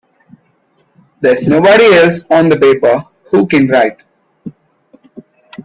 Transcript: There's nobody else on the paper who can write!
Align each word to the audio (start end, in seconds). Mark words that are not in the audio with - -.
There's 1.19 1.45
nobody 1.45 1.85
else 1.93 2.25
on 2.31 2.49
the 2.49 2.57
paper 2.57 3.05
who 3.25 3.45
can 3.45 3.67
write! 3.67 4.01